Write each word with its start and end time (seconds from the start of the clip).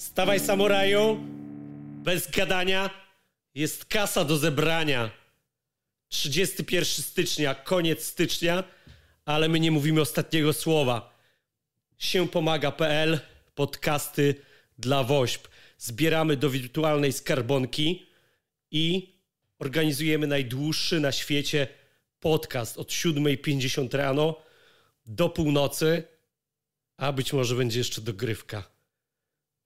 Wstawaj 0.00 0.40
samuraju, 0.40 1.20
bez 2.02 2.30
gadania, 2.30 2.90
jest 3.54 3.84
kasa 3.84 4.24
do 4.24 4.36
zebrania. 4.36 5.10
31 6.08 6.84
stycznia, 6.84 7.54
koniec 7.54 8.04
stycznia, 8.04 8.64
ale 9.24 9.48
my 9.48 9.60
nie 9.60 9.70
mówimy 9.70 10.00
ostatniego 10.00 10.52
słowa. 10.52 11.18
Siępomaga.pl, 11.98 13.20
podcasty 13.54 14.34
dla 14.78 15.04
WOŚP. 15.04 15.48
Zbieramy 15.78 16.36
do 16.36 16.50
wirtualnej 16.50 17.12
skarbonki 17.12 18.06
i 18.70 19.14
organizujemy 19.58 20.26
najdłuższy 20.26 21.00
na 21.00 21.12
świecie 21.12 21.68
podcast 22.20 22.78
od 22.78 22.88
7.50 22.88 23.96
rano 23.96 24.42
do 25.06 25.28
północy, 25.28 26.02
a 26.96 27.12
być 27.12 27.32
może 27.32 27.54
będzie 27.54 27.78
jeszcze 27.78 28.00
dogrywka. 28.00 28.69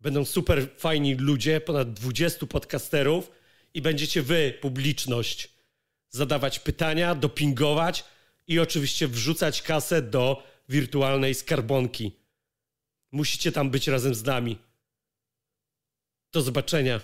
Będą 0.00 0.24
super 0.24 0.68
fajni 0.76 1.14
ludzie, 1.14 1.60
ponad 1.60 1.92
20 1.92 2.46
podcasterów 2.46 3.30
i 3.74 3.82
będziecie 3.82 4.22
wy, 4.22 4.58
publiczność, 4.60 5.52
zadawać 6.10 6.58
pytania, 6.58 7.14
dopingować 7.14 8.04
i 8.46 8.58
oczywiście 8.58 9.08
wrzucać 9.08 9.62
kasę 9.62 10.02
do 10.02 10.42
wirtualnej 10.68 11.34
skarbonki. 11.34 12.12
Musicie 13.12 13.52
tam 13.52 13.70
być 13.70 13.88
razem 13.88 14.14
z 14.14 14.24
nami. 14.24 14.58
Do 16.32 16.42
zobaczenia. 16.42 17.00